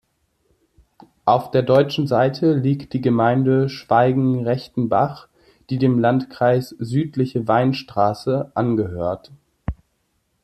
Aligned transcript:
Auf 1.25 1.51
der 1.51 1.61
deutschen 1.61 2.07
Seite 2.07 2.53
liegt 2.55 2.93
die 2.93 3.01
Gemeinde 3.01 3.69
Schweigen-Rechtenbach, 3.69 5.27
die 5.69 5.77
dem 5.77 5.99
Landkreis 5.99 6.69
Südliche 6.79 7.47
Weinstraße 7.47 8.51
angehört. 8.55 9.31